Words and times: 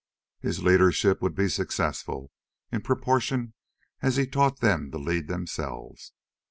His 0.39 0.63
leadership 0.63 1.21
would 1.21 1.35
be 1.35 1.47
successful 1.47 2.31
in 2.71 2.81
proportion 2.81 3.53
as 4.01 4.15
he 4.15 4.25
taught 4.25 4.59
them 4.59 4.89
to 4.89 4.97
lead 4.97 5.27
themselves. 5.27 6.11